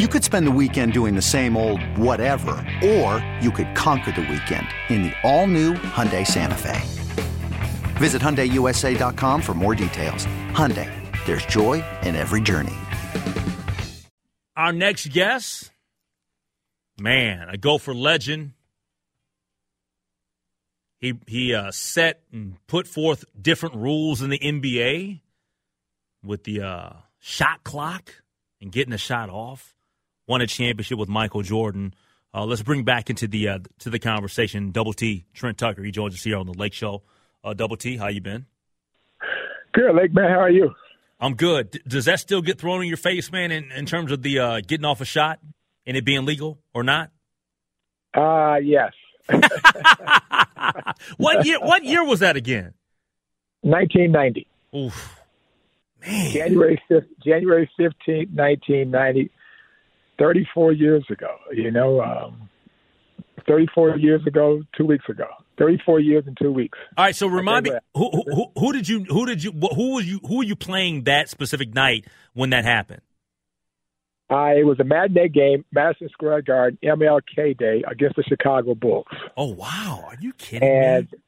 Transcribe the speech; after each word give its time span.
You 0.00 0.08
could 0.08 0.24
spend 0.24 0.46
the 0.46 0.50
weekend 0.50 0.94
doing 0.94 1.14
the 1.14 1.20
same 1.20 1.54
old 1.54 1.82
whatever, 1.98 2.54
or 2.82 3.22
you 3.42 3.50
could 3.50 3.74
conquer 3.74 4.10
the 4.10 4.22
weekend 4.22 4.66
in 4.88 5.02
the 5.02 5.12
all-new 5.22 5.74
Hyundai 5.74 6.26
Santa 6.26 6.54
Fe. 6.54 6.80
Visit 7.98 8.22
HyundaiUSA.com 8.22 9.42
for 9.42 9.52
more 9.52 9.74
details. 9.74 10.24
Hyundai, 10.54 10.88
there's 11.26 11.44
joy 11.44 11.84
in 12.04 12.16
every 12.16 12.40
journey. 12.40 12.72
Our 14.56 14.72
next 14.72 15.08
guest, 15.12 15.70
man, 16.98 17.50
a 17.50 17.58
Gopher 17.58 17.94
legend. 17.94 18.52
He 21.00 21.18
he 21.26 21.54
uh, 21.54 21.70
set 21.70 22.22
and 22.32 22.56
put 22.66 22.86
forth 22.86 23.26
different 23.38 23.74
rules 23.74 24.22
in 24.22 24.30
the 24.30 24.38
NBA 24.38 25.20
with 26.24 26.44
the 26.44 26.62
uh, 26.62 26.92
shot 27.20 27.62
clock 27.62 28.22
and 28.58 28.72
getting 28.72 28.94
a 28.94 28.98
shot 28.98 29.28
off 29.28 29.71
won 30.26 30.40
a 30.40 30.46
championship 30.46 30.98
with 30.98 31.08
Michael 31.08 31.42
Jordan. 31.42 31.94
Uh, 32.34 32.44
let's 32.44 32.62
bring 32.62 32.84
back 32.84 33.10
into 33.10 33.26
the 33.28 33.48
uh, 33.48 33.58
to 33.80 33.90
the 33.90 33.98
conversation 33.98 34.70
Double 34.70 34.92
T 34.92 35.26
Trent 35.34 35.58
Tucker. 35.58 35.82
He 35.82 35.90
joins 35.90 36.14
us 36.14 36.22
here 36.22 36.36
on 36.36 36.46
the 36.46 36.54
Lake 36.54 36.72
Show. 36.72 37.02
Uh, 37.44 37.52
Double 37.54 37.76
T, 37.76 37.96
how 37.96 38.08
you 38.08 38.20
been? 38.20 38.46
Good, 39.72 39.94
Lake 39.94 40.14
man. 40.14 40.30
How 40.30 40.40
are 40.40 40.50
you? 40.50 40.70
I'm 41.20 41.34
good. 41.34 41.70
D- 41.70 41.80
does 41.86 42.06
that 42.06 42.20
still 42.20 42.42
get 42.42 42.58
thrown 42.58 42.82
in 42.82 42.88
your 42.88 42.96
face, 42.96 43.30
man? 43.30 43.52
In, 43.52 43.70
in 43.72 43.86
terms 43.86 44.12
of 44.12 44.22
the 44.22 44.38
uh, 44.38 44.60
getting 44.66 44.84
off 44.84 45.00
a 45.00 45.04
shot 45.04 45.40
and 45.86 45.96
it 45.96 46.04
being 46.04 46.24
legal 46.24 46.58
or 46.74 46.82
not? 46.82 47.10
Uh 48.14 48.56
yes. 48.62 48.92
what 51.16 51.46
year? 51.46 51.60
What 51.60 51.84
year 51.84 52.04
was 52.04 52.20
that 52.20 52.36
again? 52.36 52.74
1990. 53.62 54.46
Oof, 54.74 55.20
man. 56.00 56.30
January 56.32 56.82
5th, 56.90 57.06
January 57.24 57.70
15th, 57.78 58.34
1990. 58.34 59.30
34 60.22 60.72
years 60.72 61.04
ago. 61.10 61.34
You 61.52 61.72
know, 61.72 62.00
um, 62.00 62.48
34 63.48 63.98
years 63.98 64.24
ago, 64.26 64.62
two 64.76 64.86
weeks 64.86 65.04
ago. 65.08 65.26
34 65.58 66.00
years 66.00 66.24
and 66.26 66.36
two 66.40 66.52
weeks. 66.52 66.78
All 66.96 67.04
right, 67.04 67.16
so 67.16 67.26
remind 67.26 67.64
me 67.64 67.72
who, 67.94 68.10
who, 68.10 68.46
who 68.56 68.72
did 68.72 68.88
you 68.88 69.04
who 69.04 69.26
did 69.26 69.44
you 69.44 69.52
who 69.52 69.94
was 69.94 70.06
you 70.06 70.20
who 70.26 70.38
were 70.38 70.44
you 70.44 70.56
playing 70.56 71.04
that 71.04 71.28
specific 71.28 71.74
night 71.74 72.06
when 72.34 72.50
that 72.50 72.64
happened? 72.64 73.02
Uh, 74.30 74.54
it 74.56 74.64
was 74.64 74.80
a 74.80 74.84
matinee 74.84 75.28
game, 75.28 75.62
Madison 75.72 76.08
Square 76.08 76.42
Garden, 76.42 76.78
MLK 76.82 77.58
Day 77.58 77.84
against 77.86 78.16
the 78.16 78.22
Chicago 78.22 78.74
Bulls. 78.74 79.04
Oh 79.36 79.48
wow, 79.48 80.04
are 80.06 80.16
you 80.20 80.32
kidding 80.32 80.66
and, 80.66 81.12
me? 81.12 81.18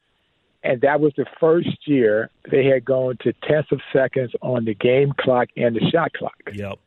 And 0.63 0.81
that 0.81 1.01
was 1.01 1.13
the 1.19 1.27
first 1.39 1.87
year 1.87 2.31
they 2.51 2.65
had 2.65 2.85
gone 2.85 3.19
to 3.23 3.35
tenths 3.47 3.71
of 3.73 3.81
seconds 3.93 4.33
on 4.41 4.65
the 4.65 4.75
game 4.75 5.13
clock 5.21 5.49
and 5.57 5.77
the 5.77 5.91
shot 5.91 6.13
clock. 6.15 6.39
Yep. 6.51 6.79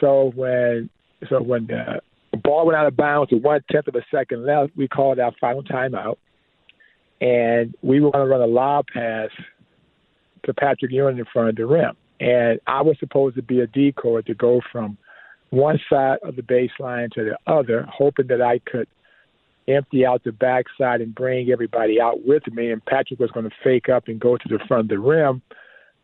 So 0.00 0.32
when 0.34 0.88
so 1.28 1.42
when 1.42 1.70
uh, 1.70 2.00
the 2.30 2.36
ball 2.36 2.66
went 2.66 2.76
out 2.76 2.86
of 2.86 2.96
bounds 2.96 3.32
with 3.32 3.42
one 3.42 3.60
tenth 3.70 3.88
of 3.88 3.94
a 3.94 4.04
second 4.10 4.44
left, 4.44 4.72
we 4.76 4.88
called 4.88 5.18
our 5.18 5.32
final 5.40 5.62
timeout, 5.62 6.16
and 7.20 7.74
we 7.82 8.00
were 8.00 8.10
going 8.10 8.24
to 8.24 8.30
run 8.30 8.40
a 8.40 8.46
lob 8.46 8.86
pass 8.92 9.30
to 10.44 10.54
Patrick 10.54 10.92
Ewing 10.92 11.18
in 11.18 11.24
front 11.32 11.48
of 11.48 11.56
the 11.56 11.66
rim. 11.66 11.96
And 12.20 12.60
I 12.66 12.82
was 12.82 12.96
supposed 12.98 13.36
to 13.36 13.42
be 13.42 13.60
a 13.60 13.66
decoy 13.66 14.22
to 14.22 14.34
go 14.34 14.60
from 14.72 14.98
one 15.50 15.78
side 15.90 16.18
of 16.22 16.36
the 16.36 16.42
baseline 16.42 17.10
to 17.12 17.24
the 17.24 17.52
other, 17.52 17.86
hoping 17.90 18.26
that 18.28 18.42
I 18.42 18.60
could 18.70 18.88
empty 19.68 20.04
out 20.04 20.24
the 20.24 20.32
backside 20.32 21.00
and 21.00 21.14
bring 21.14 21.50
everybody 21.50 22.00
out 22.00 22.24
with 22.24 22.42
me. 22.52 22.70
And 22.70 22.84
Patrick 22.84 23.20
was 23.20 23.30
going 23.30 23.48
to 23.48 23.54
fake 23.62 23.88
up 23.88 24.08
and 24.08 24.18
go 24.20 24.36
to 24.36 24.48
the 24.48 24.58
front 24.66 24.82
of 24.82 24.88
the 24.88 24.98
rim, 24.98 25.42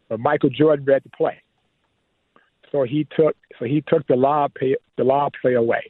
but 0.09 0.21
Michael 0.21 0.51
Jordan 0.51 0.85
read 0.85 1.03
the 1.03 1.11
play. 1.11 1.39
So 2.75 2.83
he 2.83 3.07
took 3.17 3.37
so 3.61 3.67
he 3.67 3.85
took 3.87 4.05
the 4.09 4.17
lob 4.17 4.53
play, 4.55 4.75
the 4.99 5.05
lob 5.05 5.35
play 5.41 5.55
away, 5.55 5.87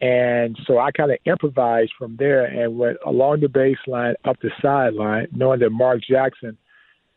and 0.00 0.56
so 0.64 0.78
I 0.78 0.92
kind 0.92 1.10
of 1.10 1.18
improvised 1.26 1.90
from 1.98 2.14
there 2.20 2.44
and 2.44 2.78
went 2.78 2.98
along 3.04 3.40
the 3.40 3.48
baseline 3.48 4.14
up 4.24 4.36
the 4.40 4.50
sideline, 4.62 5.26
knowing 5.32 5.58
that 5.58 5.70
Mark 5.70 6.02
Jackson 6.08 6.56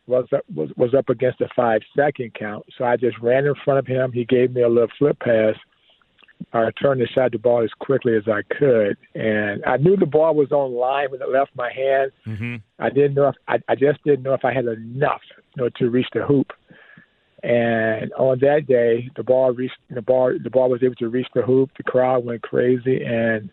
was 0.08 0.26
up, 0.36 0.44
was 0.56 0.72
was 0.78 0.96
up 0.96 1.10
against 1.10 1.42
a 1.42 1.48
five 1.56 1.82
second 1.96 2.34
count. 2.34 2.66
So 2.76 2.86
I 2.86 2.98
just 2.98 3.20
ran 3.20 3.46
in 3.46 3.54
front 3.64 3.78
of 3.78 3.86
him. 3.86 4.12
He 4.12 4.26
gave 4.26 4.52
me 4.56 4.64
a 4.64 4.68
little 4.68 4.90
flip 4.98 5.20
pass. 5.20 5.54
I 6.54 6.72
turned 6.82 7.00
and 7.00 7.10
shot 7.14 7.34
the 7.34 7.38
ball 7.38 7.64
as 7.64 7.70
quickly 7.78 8.16
as 8.16 8.24
I 8.28 8.42
could, 8.58 8.98
and 9.14 9.64
I 9.66 9.78
knew 9.78 9.96
the 9.96 10.08
ball 10.08 10.34
was 10.34 10.52
on 10.52 10.74
line 10.74 11.12
when 11.12 11.22
it 11.22 11.30
left 11.30 11.52
my 11.56 11.72
hand. 11.72 12.12
Mm-hmm. 12.26 12.56
I 12.80 12.90
didn't 12.90 13.14
know 13.14 13.28
if 13.28 13.36
I, 13.48 13.60
I 13.68 13.76
just 13.76 14.04
didn't 14.04 14.24
know 14.24 14.34
if 14.34 14.44
I 14.44 14.54
had 14.54 14.66
enough, 14.66 15.22
you 15.56 15.64
know, 15.64 15.70
to 15.78 15.90
reach 15.92 16.08
the 16.16 16.26
hoop 16.26 16.52
And 17.44 18.12
on 18.14 18.40
that 18.40 18.66
day, 18.68 19.10
the 19.16 19.24
ball 19.24 19.52
reached 19.52 19.78
the 19.90 20.02
ball. 20.02 20.34
The 20.42 20.50
ball 20.50 20.70
was 20.70 20.82
able 20.84 20.96
to 20.96 21.08
reach 21.08 21.28
the 21.36 21.44
hoop. 21.44 21.70
The 21.78 21.84
crowd 21.84 22.26
went 22.26 22.42
crazy, 22.42 23.04
and 23.04 23.50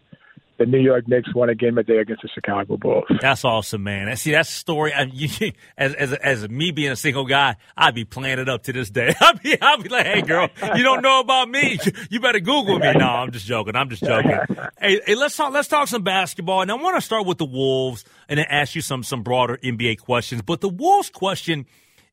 the 0.58 0.66
New 0.66 0.78
York 0.78 1.08
Knicks 1.08 1.34
won 1.34 1.48
a 1.48 1.54
game 1.54 1.76
a 1.78 1.82
day 1.82 1.98
against 1.98 2.22
the 2.22 2.28
Chicago 2.28 2.76
Bulls. 2.76 3.04
That's 3.20 3.44
awesome, 3.44 3.82
man. 3.82 4.08
I 4.08 4.14
see, 4.14 4.30
that's 4.30 4.48
a 4.48 4.52
story. 4.52 4.92
I, 4.92 5.02
you, 5.02 5.52
as, 5.76 5.94
as 5.94 6.12
as 6.12 6.48
me 6.48 6.70
being 6.70 6.92
a 6.92 6.96
single 6.96 7.24
guy, 7.24 7.56
I'd 7.76 7.94
be 7.94 8.04
playing 8.04 8.38
it 8.38 8.48
up 8.48 8.62
to 8.64 8.72
this 8.72 8.88
day. 8.88 9.14
I'd 9.20 9.42
be 9.42 9.60
I'd 9.60 9.82
be 9.82 9.88
like, 9.88 10.06
hey, 10.06 10.22
girl, 10.22 10.48
you 10.76 10.82
don't 10.82 11.02
know 11.02 11.20
about 11.20 11.48
me? 11.48 11.78
You 12.10 12.20
better 12.20 12.40
Google 12.40 12.78
me. 12.78 12.92
No, 12.92 13.06
I'm 13.06 13.32
just 13.32 13.46
joking. 13.46 13.74
I'm 13.74 13.88
just 13.88 14.02
joking. 14.02 14.38
hey, 14.80 15.00
hey, 15.06 15.14
let's 15.14 15.36
talk. 15.36 15.52
Let's 15.52 15.68
talk 15.68 15.88
some 15.88 16.02
basketball. 16.02 16.62
And 16.62 16.70
I 16.70 16.74
want 16.74 16.96
to 16.96 17.00
start 17.00 17.26
with 17.26 17.38
the 17.38 17.44
Wolves 17.44 18.04
and 18.28 18.38
then 18.38 18.46
ask 18.48 18.74
you 18.74 18.80
some 18.80 19.02
some 19.02 19.22
broader 19.22 19.58
NBA 19.62 20.00
questions. 20.00 20.42
But 20.42 20.60
the 20.60 20.68
Wolves 20.68 21.10
question 21.10 21.66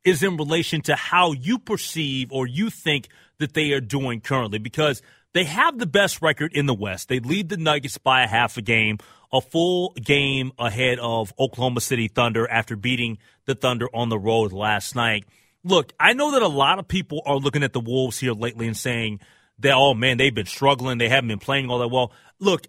is 0.03 0.24
in 0.24 0.38
relation 0.38 0.81
to 0.81 0.95
how 0.95 1.31
you 1.31 1.59
perceive 1.59 2.31
or 2.31 2.48
you 2.48 2.69
think 2.69 3.07
that 3.39 3.53
they 3.53 3.71
are 3.71 3.81
doing 3.81 4.21
currently 4.21 4.59
because 4.59 5.01
they 5.33 5.44
have 5.45 5.77
the 5.80 5.86
best 5.86 6.21
record 6.21 6.53
in 6.53 6.65
the 6.65 6.74
West. 6.74 7.07
They 7.07 7.19
lead 7.19 7.50
the 7.50 7.57
Nuggets 7.57 7.98
by 7.98 8.24
a 8.24 8.27
half 8.27 8.57
a 8.57 8.62
game, 8.62 8.98
a 9.31 9.42
full 9.42 9.94
game 9.94 10.51
ahead 10.59 11.00
of 11.00 11.33
Oklahoma 11.39 11.81
City 11.81 12.07
Thunder 12.07 12.50
after 12.50 12.75
beating 12.75 13.18
the 13.45 13.56
Thunder 13.56 13.88
on 13.94 14.09
the 14.09 14.19
road 14.19 14.51
last 14.51 14.95
night. 14.95 15.25
Look, 15.63 15.94
I 16.00 16.13
know 16.13 16.31
that 16.31 16.42
a 16.42 16.48
lot 16.48 16.80
of 16.80 16.88
people 16.88 17.21
are 17.25 17.38
looking 17.38 17.63
at 17.63 17.74
the 17.74 17.80
Wolves 17.80 18.19
here 18.19 18.33
lately 18.33 18.68
and 18.68 18.75
saying 18.75 19.19
that, 19.59 19.74
oh 19.74 19.94
man, 19.94 20.18
they've 20.18 20.33
been 20.33 20.45
struggling. 20.45 20.98
They 20.98 21.09
haven't 21.09 21.27
been 21.27 21.39
playing 21.39 21.69
all 21.69 21.80
that 21.80 21.89
well. 21.89 22.12
Look, 22.39 22.68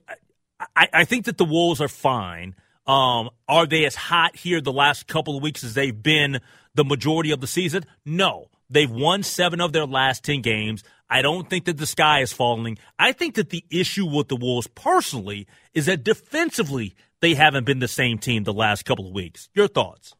I, 0.76 0.88
I 0.92 1.04
think 1.04 1.24
that 1.24 1.38
the 1.38 1.44
Wolves 1.44 1.80
are 1.80 1.88
fine. 1.88 2.54
Um, 2.86 3.30
are 3.48 3.66
they 3.66 3.84
as 3.84 3.94
hot 3.94 4.36
here 4.36 4.60
the 4.60 4.72
last 4.72 5.06
couple 5.06 5.36
of 5.36 5.42
weeks 5.42 5.62
as 5.62 5.74
they've 5.74 6.02
been 6.02 6.40
the 6.74 6.84
majority 6.84 7.30
of 7.30 7.40
the 7.40 7.46
season? 7.46 7.84
No. 8.04 8.48
They've 8.68 8.90
won 8.90 9.22
seven 9.22 9.60
of 9.60 9.72
their 9.72 9.86
last 9.86 10.24
10 10.24 10.40
games. 10.40 10.82
I 11.08 11.20
don't 11.20 11.48
think 11.48 11.66
that 11.66 11.76
the 11.76 11.86
sky 11.86 12.20
is 12.20 12.32
falling. 12.32 12.78
I 12.98 13.12
think 13.12 13.34
that 13.34 13.50
the 13.50 13.64
issue 13.70 14.06
with 14.06 14.28
the 14.28 14.36
Wolves 14.36 14.66
personally 14.68 15.46
is 15.74 15.86
that 15.86 16.02
defensively, 16.02 16.94
they 17.20 17.34
haven't 17.34 17.66
been 17.66 17.80
the 17.80 17.88
same 17.88 18.18
team 18.18 18.44
the 18.44 18.52
last 18.52 18.84
couple 18.84 19.06
of 19.06 19.12
weeks. 19.12 19.50
Your 19.54 19.68
thoughts? 19.68 20.14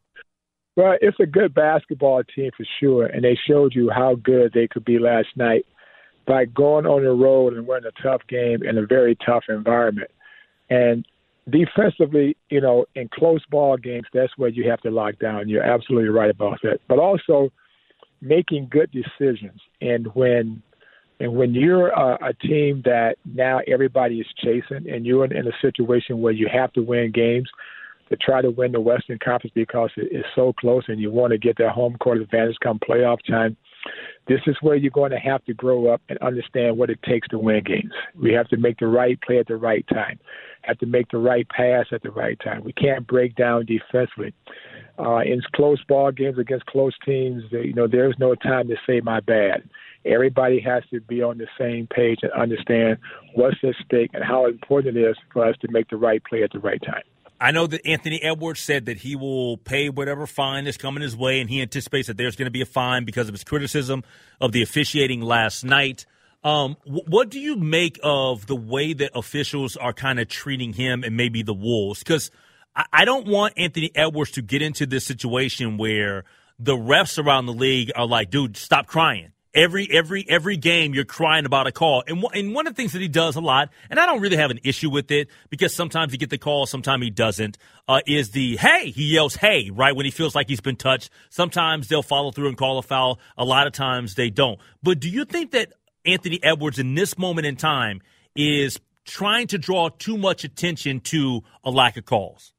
Well, 0.76 0.96
it's 1.00 1.18
a 1.18 1.26
good 1.26 1.54
basketball 1.54 2.22
team 2.34 2.50
for 2.56 2.64
sure, 2.78 3.06
and 3.06 3.24
they 3.24 3.38
showed 3.48 3.74
you 3.74 3.90
how 3.90 4.14
good 4.14 4.52
they 4.52 4.68
could 4.68 4.84
be 4.84 4.98
last 4.98 5.28
night 5.34 5.66
by 6.26 6.44
going 6.44 6.86
on 6.86 7.02
the 7.02 7.10
road 7.10 7.54
and 7.54 7.66
winning 7.66 7.90
a 7.94 8.02
tough 8.02 8.22
game 8.28 8.62
in 8.62 8.78
a 8.78 8.86
very 8.86 9.16
tough 9.26 9.44
environment. 9.48 10.10
And 10.70 11.06
defensively, 11.50 12.36
you 12.50 12.60
know, 12.60 12.86
in 12.94 13.08
close 13.08 13.44
ball 13.50 13.76
games, 13.76 14.06
that's 14.12 14.32
where 14.36 14.48
you 14.48 14.68
have 14.70 14.80
to 14.82 14.90
lock 14.90 15.18
down. 15.18 15.48
You're 15.48 15.64
absolutely 15.64 16.10
right 16.10 16.30
about 16.30 16.58
that. 16.62 16.80
But 16.88 16.98
also 16.98 17.50
making 18.20 18.68
good 18.70 18.90
decisions. 18.92 19.60
And 19.80 20.06
when 20.14 20.62
and 21.20 21.36
when 21.36 21.54
you're 21.54 21.88
a, 21.88 22.30
a 22.30 22.32
team 22.34 22.82
that 22.84 23.14
now 23.24 23.60
everybody 23.68 24.18
is 24.18 24.26
chasing, 24.38 24.90
and 24.90 25.06
you're 25.06 25.24
in, 25.24 25.36
in 25.36 25.46
a 25.46 25.52
situation 25.60 26.20
where 26.20 26.32
you 26.32 26.48
have 26.52 26.72
to 26.72 26.80
win 26.80 27.12
games 27.12 27.48
to 28.08 28.16
try 28.16 28.42
to 28.42 28.50
win 28.50 28.72
the 28.72 28.80
Western 28.80 29.18
Conference 29.24 29.52
because 29.54 29.90
it 29.96 30.14
is 30.14 30.24
so 30.34 30.52
close, 30.52 30.84
and 30.88 31.00
you 31.00 31.10
want 31.10 31.32
to 31.32 31.38
get 31.38 31.56
that 31.58 31.70
home 31.70 31.96
court 31.98 32.18
advantage 32.18 32.56
come 32.62 32.78
playoff 32.78 33.18
time. 33.28 33.56
This 34.28 34.40
is 34.46 34.56
where 34.60 34.76
you're 34.76 34.90
going 34.90 35.10
to 35.12 35.18
have 35.18 35.44
to 35.44 35.54
grow 35.54 35.92
up 35.92 36.00
and 36.08 36.18
understand 36.18 36.76
what 36.76 36.90
it 36.90 36.98
takes 37.04 37.28
to 37.28 37.38
win 37.38 37.62
games. 37.64 37.92
We 38.20 38.32
have 38.32 38.48
to 38.48 38.56
make 38.56 38.78
the 38.78 38.86
right 38.86 39.20
play 39.20 39.38
at 39.38 39.46
the 39.46 39.56
right 39.56 39.84
time, 39.88 40.18
have 40.62 40.78
to 40.78 40.86
make 40.86 41.10
the 41.10 41.18
right 41.18 41.48
pass 41.48 41.86
at 41.92 42.02
the 42.02 42.10
right 42.10 42.38
time. 42.42 42.64
We 42.64 42.72
can't 42.72 43.06
break 43.06 43.36
down 43.36 43.66
defensively. 43.66 44.34
Uh, 44.98 45.20
in 45.20 45.40
close 45.54 45.82
ball 45.88 46.12
games 46.12 46.38
against 46.38 46.66
close 46.66 46.94
teams, 47.04 47.44
you 47.50 47.72
know, 47.72 47.86
there's 47.86 48.14
no 48.18 48.34
time 48.34 48.68
to 48.68 48.76
say 48.86 49.00
my 49.00 49.20
bad 49.20 49.62
everybody 50.04 50.60
has 50.60 50.82
to 50.90 51.00
be 51.00 51.22
on 51.22 51.38
the 51.38 51.46
same 51.58 51.86
page 51.86 52.20
and 52.22 52.32
understand 52.32 52.98
what's 53.34 53.56
at 53.62 53.74
stake 53.84 54.10
and 54.14 54.24
how 54.24 54.46
important 54.46 54.96
it 54.96 55.00
is 55.00 55.16
for 55.32 55.46
us 55.46 55.56
to 55.60 55.70
make 55.70 55.88
the 55.90 55.96
right 55.96 56.22
play 56.24 56.42
at 56.42 56.50
the 56.52 56.58
right 56.58 56.82
time. 56.82 57.02
I 57.40 57.50
know 57.50 57.66
that 57.66 57.84
Anthony 57.84 58.22
Edwards 58.22 58.60
said 58.60 58.86
that 58.86 58.98
he 58.98 59.16
will 59.16 59.56
pay 59.56 59.88
whatever 59.88 60.28
fine 60.28 60.68
is 60.68 60.76
coming 60.76 61.02
his 61.02 61.16
way, 61.16 61.40
and 61.40 61.50
he 61.50 61.60
anticipates 61.60 62.06
that 62.06 62.16
there's 62.16 62.36
going 62.36 62.46
to 62.46 62.52
be 62.52 62.62
a 62.62 62.66
fine 62.66 63.04
because 63.04 63.26
of 63.26 63.34
his 63.34 63.42
criticism 63.42 64.04
of 64.40 64.52
the 64.52 64.62
officiating 64.62 65.20
last 65.20 65.64
night. 65.64 66.06
Um, 66.44 66.76
what 66.84 67.30
do 67.30 67.38
you 67.38 67.56
make 67.56 68.00
of 68.02 68.46
the 68.46 68.56
way 68.56 68.94
that 68.94 69.12
officials 69.14 69.76
are 69.76 69.92
kind 69.92 70.18
of 70.18 70.28
treating 70.28 70.72
him 70.72 71.04
and 71.04 71.16
maybe 71.16 71.42
the 71.42 71.54
Wolves? 71.54 72.00
Because 72.00 72.30
I, 72.74 72.86
I 72.92 73.04
don't 73.04 73.26
want 73.26 73.54
Anthony 73.56 73.92
Edwards 73.94 74.32
to 74.32 74.42
get 74.42 74.60
into 74.60 74.86
this 74.86 75.06
situation 75.06 75.78
where 75.78 76.24
the 76.58 76.76
refs 76.76 77.22
around 77.22 77.46
the 77.46 77.52
league 77.52 77.92
are 77.94 78.06
like, 78.06 78.30
dude, 78.30 78.56
stop 78.56 78.86
crying. 78.86 79.32
Every 79.54 79.86
every 79.92 80.24
every 80.30 80.56
game 80.56 80.94
you're 80.94 81.04
crying 81.04 81.44
about 81.44 81.66
a 81.66 81.72
call. 81.72 82.02
And, 82.06 82.24
and 82.32 82.54
one 82.54 82.66
of 82.66 82.74
the 82.74 82.76
things 82.76 82.92
that 82.94 83.02
he 83.02 83.08
does 83.08 83.36
a 83.36 83.40
lot 83.42 83.68
and 83.90 84.00
i 84.00 84.06
don't 84.06 84.22
really 84.22 84.38
have 84.38 84.50
an 84.50 84.60
issue 84.64 84.88
with 84.88 85.10
it 85.10 85.28
because 85.50 85.74
sometimes 85.74 86.10
he 86.10 86.16
get 86.16 86.30
the 86.30 86.38
call 86.38 86.64
sometimes 86.64 87.04
he 87.04 87.10
doesn't 87.10 87.58
uh, 87.86 88.00
is 88.06 88.30
the 88.30 88.56
hey 88.56 88.90
he 88.90 89.12
yells 89.12 89.36
hey 89.36 89.68
right 89.70 89.94
when 89.94 90.06
he 90.06 90.10
feels 90.10 90.34
like 90.34 90.48
he's 90.48 90.62
been 90.62 90.76
touched. 90.76 91.10
Sometimes 91.28 91.88
they'll 91.88 92.02
follow 92.02 92.30
through 92.30 92.48
and 92.48 92.56
call 92.56 92.78
a 92.78 92.82
foul. 92.82 93.20
A 93.36 93.44
lot 93.44 93.66
of 93.66 93.74
times 93.74 94.14
they 94.14 94.30
don't. 94.30 94.58
But 94.82 95.00
do 95.00 95.10
you 95.10 95.26
think 95.26 95.50
that 95.50 95.74
anthony 96.04 96.42
edwards 96.42 96.78
in 96.78 96.94
this 96.94 97.18
moment 97.18 97.46
in 97.46 97.56
time 97.56 98.00
is 98.34 98.78
trying 99.04 99.46
to 99.46 99.58
draw 99.58 99.88
too 99.88 100.16
much 100.16 100.44
attention 100.44 101.00
to 101.00 101.42
a 101.64 101.70
lack 101.70 101.96
of 101.96 102.04
calls 102.04 102.52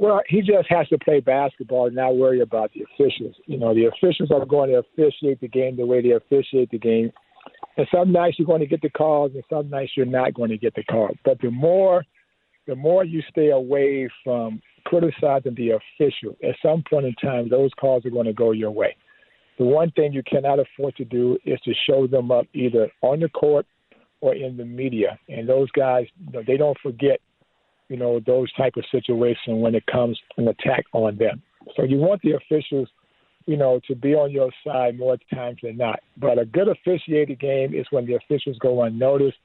well, 0.00 0.22
he 0.26 0.40
just 0.40 0.66
has 0.70 0.88
to 0.88 0.98
play 0.98 1.20
basketball 1.20 1.88
and 1.88 1.94
not 1.94 2.16
worry 2.16 2.40
about 2.40 2.70
the 2.72 2.84
officials. 2.84 3.36
You 3.44 3.58
know, 3.58 3.74
the 3.74 3.84
officials 3.84 4.30
are 4.30 4.46
going 4.46 4.70
to 4.70 4.78
officiate 4.78 5.42
the 5.42 5.48
game 5.48 5.76
the 5.76 5.84
way 5.84 6.00
they 6.00 6.12
officiate 6.12 6.70
the 6.70 6.78
game. 6.78 7.12
And 7.76 7.86
some 7.94 8.10
nights 8.10 8.36
you're 8.38 8.46
going 8.46 8.62
to 8.62 8.66
get 8.66 8.80
the 8.80 8.88
calls, 8.88 9.32
and 9.34 9.44
some 9.50 9.68
nights 9.68 9.92
you're 9.98 10.06
not 10.06 10.32
going 10.32 10.48
to 10.48 10.56
get 10.56 10.74
the 10.74 10.84
calls. 10.84 11.18
But 11.22 11.38
the 11.42 11.50
more, 11.50 12.02
the 12.66 12.76
more 12.76 13.04
you 13.04 13.20
stay 13.28 13.50
away 13.50 14.08
from 14.24 14.62
criticizing 14.86 15.54
the 15.54 15.72
official, 15.72 16.34
at 16.42 16.56
some 16.62 16.82
point 16.88 17.04
in 17.04 17.14
time, 17.22 17.50
those 17.50 17.70
calls 17.78 18.06
are 18.06 18.10
going 18.10 18.24
to 18.24 18.32
go 18.32 18.52
your 18.52 18.70
way. 18.70 18.96
The 19.60 19.66
one 19.66 19.92
thing 19.92 20.12
you 20.12 20.24
cannot 20.24 20.58
afford 20.58 20.96
to 20.96 21.04
do 21.04 21.38
is 21.44 21.60
to 21.60 21.72
show 21.88 22.08
them 22.08 22.32
up 22.32 22.46
either 22.54 22.90
on 23.02 23.20
the 23.20 23.28
court 23.28 23.66
or 24.20 24.34
in 24.34 24.56
the 24.56 24.64
media. 24.64 25.18
And 25.28 25.48
those 25.48 25.70
guys, 25.70 26.06
you 26.26 26.32
know, 26.32 26.42
they 26.44 26.56
don't 26.56 26.76
forget 26.82 27.20
you 27.90 27.96
know, 27.96 28.20
those 28.24 28.50
type 28.52 28.74
of 28.76 28.84
situations 28.90 29.60
when 29.60 29.74
it 29.74 29.84
comes 29.86 30.18
an 30.38 30.48
attack 30.48 30.84
on 30.92 31.18
them. 31.18 31.42
So 31.76 31.82
you 31.82 31.96
want 31.96 32.22
the 32.22 32.36
officials, 32.36 32.88
you 33.46 33.56
know, 33.56 33.80
to 33.88 33.96
be 33.96 34.14
on 34.14 34.30
your 34.30 34.50
side 34.64 34.96
more 34.96 35.18
times 35.34 35.58
than 35.62 35.76
not. 35.76 35.98
But 36.16 36.38
a 36.38 36.44
good 36.44 36.68
officiated 36.68 37.40
game 37.40 37.74
is 37.74 37.86
when 37.90 38.06
the 38.06 38.14
officials 38.14 38.56
go 38.60 38.84
unnoticed. 38.84 39.38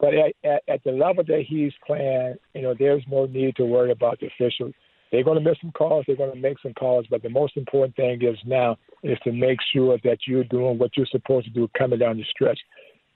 But 0.00 0.14
at, 0.14 0.32
at, 0.44 0.62
at 0.68 0.84
the 0.84 0.90
level 0.90 1.22
that 1.24 1.44
he's 1.48 1.72
playing, 1.86 2.34
you 2.54 2.62
know, 2.62 2.74
there's 2.76 3.04
no 3.10 3.26
need 3.26 3.54
to 3.56 3.64
worry 3.64 3.92
about 3.92 4.18
the 4.20 4.26
officials. 4.26 4.74
They're 5.10 5.24
going 5.24 5.42
to 5.42 5.48
miss 5.48 5.58
some 5.60 5.72
calls. 5.72 6.04
They're 6.06 6.16
going 6.16 6.32
to 6.32 6.38
make 6.38 6.58
some 6.62 6.74
calls. 6.74 7.06
But 7.10 7.22
the 7.22 7.30
most 7.30 7.56
important 7.56 7.96
thing 7.96 8.22
is 8.22 8.36
now 8.44 8.76
is 9.02 9.18
to 9.24 9.32
make 9.32 9.58
sure 9.72 9.98
that 10.04 10.18
you're 10.26 10.44
doing 10.44 10.78
what 10.78 10.96
you're 10.96 11.06
supposed 11.06 11.46
to 11.46 11.52
do 11.52 11.68
coming 11.78 11.98
down 11.98 12.18
the 12.18 12.24
stretch 12.30 12.58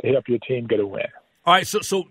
to 0.00 0.08
help 0.08 0.24
your 0.28 0.38
team 0.38 0.66
get 0.66 0.80
a 0.80 0.86
win. 0.86 1.02
All 1.44 1.54
right, 1.54 1.66
so 1.66 1.80
so 1.80 2.04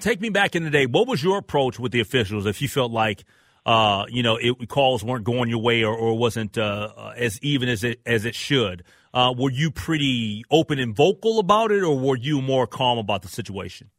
take 0.00 0.20
me 0.20 0.30
back 0.30 0.56
in 0.56 0.64
the 0.64 0.70
day. 0.70 0.86
What 0.86 1.06
was 1.06 1.22
your 1.22 1.36
approach 1.36 1.78
with 1.78 1.92
the 1.92 2.00
officials 2.00 2.46
if 2.46 2.62
you 2.62 2.68
felt 2.68 2.90
like 2.90 3.24
uh, 3.66 4.06
you 4.08 4.22
know 4.22 4.38
it, 4.40 4.66
calls 4.68 5.04
weren't 5.04 5.24
going 5.24 5.50
your 5.50 5.60
way 5.60 5.84
or, 5.84 5.94
or 5.94 6.16
wasn't 6.16 6.56
uh, 6.56 6.88
uh, 6.96 7.12
as 7.14 7.38
even 7.42 7.68
as 7.68 7.84
it 7.84 8.00
as 8.06 8.24
it 8.24 8.34
should? 8.34 8.84
Uh, 9.12 9.34
were 9.36 9.50
you 9.50 9.70
pretty 9.70 10.42
open 10.50 10.78
and 10.78 10.96
vocal 10.96 11.38
about 11.38 11.70
it, 11.70 11.82
or 11.82 11.98
were 11.98 12.16
you 12.16 12.40
more 12.40 12.66
calm 12.66 12.96
about 12.96 13.20
the 13.20 13.28
situation? 13.28 13.90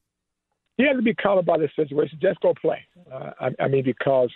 You 0.77 0.87
have 0.87 0.95
to 0.95 1.03
be 1.03 1.13
calm 1.13 1.37
about 1.37 1.59
the 1.59 1.69
situation. 1.75 2.17
Just 2.19 2.39
go 2.41 2.55
play. 2.59 2.79
Uh, 3.11 3.31
I, 3.39 3.63
I 3.63 3.67
mean, 3.67 3.83
because 3.83 4.31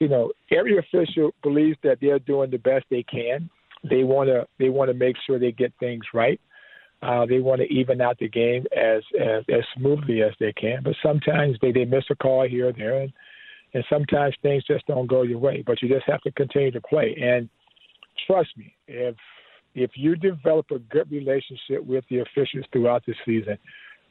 you 0.00 0.08
know 0.08 0.32
every 0.50 0.78
official 0.78 1.32
believes 1.42 1.78
that 1.82 1.98
they're 2.00 2.18
doing 2.18 2.50
the 2.50 2.58
best 2.58 2.84
they 2.90 3.02
can. 3.02 3.48
They 3.88 4.04
want 4.04 4.28
to 4.28 4.46
they 4.58 4.68
want 4.68 4.90
to 4.90 4.94
make 4.94 5.16
sure 5.26 5.38
they 5.38 5.52
get 5.52 5.72
things 5.78 6.04
right. 6.12 6.40
Uh, 7.02 7.26
they 7.26 7.40
want 7.40 7.60
to 7.60 7.66
even 7.72 8.00
out 8.00 8.18
the 8.18 8.28
game 8.28 8.64
as, 8.76 9.02
as 9.20 9.44
as 9.52 9.62
smoothly 9.76 10.22
as 10.22 10.32
they 10.40 10.52
can. 10.52 10.82
But 10.82 10.94
sometimes 11.02 11.56
they, 11.60 11.70
they 11.72 11.84
miss 11.84 12.04
a 12.10 12.16
call 12.16 12.48
here 12.48 12.68
or 12.68 12.72
there, 12.72 13.02
and, 13.02 13.12
and 13.74 13.84
sometimes 13.90 14.34
things 14.42 14.64
just 14.64 14.86
don't 14.86 15.06
go 15.06 15.22
your 15.22 15.38
way. 15.38 15.62
But 15.66 15.82
you 15.82 15.88
just 15.88 16.06
have 16.06 16.22
to 16.22 16.30
continue 16.32 16.70
to 16.70 16.80
play. 16.80 17.16
And 17.20 17.48
trust 18.26 18.50
me, 18.56 18.74
if 18.88 19.14
if 19.74 19.90
you 19.94 20.16
develop 20.16 20.66
a 20.70 20.78
good 20.78 21.10
relationship 21.10 21.84
with 21.84 22.04
the 22.08 22.20
officials 22.20 22.64
throughout 22.72 23.04
the 23.04 23.14
season, 23.26 23.58